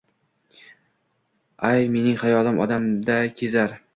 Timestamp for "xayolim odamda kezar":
2.23-3.81